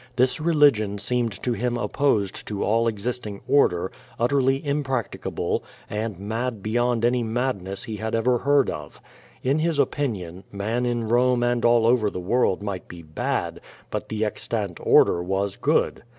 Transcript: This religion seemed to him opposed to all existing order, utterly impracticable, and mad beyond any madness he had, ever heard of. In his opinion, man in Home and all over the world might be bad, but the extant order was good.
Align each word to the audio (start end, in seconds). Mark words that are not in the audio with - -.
This 0.15 0.39
religion 0.41 0.97
seemed 0.97 1.31
to 1.43 1.53
him 1.53 1.77
opposed 1.77 2.47
to 2.47 2.63
all 2.63 2.87
existing 2.87 3.41
order, 3.47 3.91
utterly 4.19 4.65
impracticable, 4.65 5.63
and 5.87 6.17
mad 6.19 6.63
beyond 6.63 7.05
any 7.05 7.21
madness 7.21 7.83
he 7.83 7.97
had, 7.97 8.15
ever 8.15 8.39
heard 8.39 8.67
of. 8.67 8.99
In 9.43 9.59
his 9.59 9.77
opinion, 9.77 10.43
man 10.51 10.87
in 10.87 11.07
Home 11.07 11.43
and 11.43 11.63
all 11.63 11.85
over 11.85 12.09
the 12.09 12.19
world 12.19 12.63
might 12.63 12.87
be 12.87 13.03
bad, 13.03 13.61
but 13.91 14.09
the 14.09 14.25
extant 14.25 14.79
order 14.81 15.21
was 15.21 15.55
good. 15.55 16.01